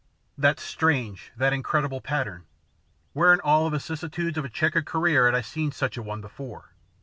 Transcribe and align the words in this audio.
That 0.35 0.59
strange, 0.59 1.31
that 1.37 1.53
incredible 1.53 2.01
pattern! 2.01 2.47
Where 3.13 3.31
in 3.35 3.39
all 3.41 3.65
the 3.65 3.77
vicissitudes 3.77 4.35
of 4.39 4.43
a 4.43 4.49
chequered 4.49 4.87
career 4.87 5.27
had 5.27 5.35
I 5.35 5.41
seen 5.41 5.71
such 5.71 5.95
a 5.95 6.01
one 6.01 6.21
before? 6.21 6.71